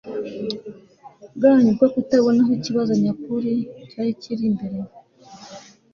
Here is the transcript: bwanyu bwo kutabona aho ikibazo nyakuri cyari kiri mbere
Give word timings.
bwanyu 1.35 1.69
bwo 1.75 1.87
kutabona 1.93 2.39
aho 2.43 2.51
ikibazo 2.57 2.91
nyakuri 3.03 3.51
cyari 3.89 4.11
kiri 4.21 4.45
mbere 4.55 4.77